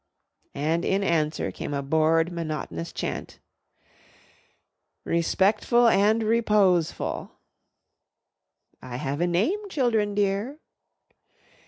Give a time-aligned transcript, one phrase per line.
[0.55, 3.39] And in answer came a bored monotonous chant:
[5.05, 7.33] "Respectful and reposeful."
[8.81, 10.57] "I have a name, children dear."